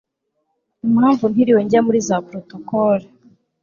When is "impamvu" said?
0.87-1.23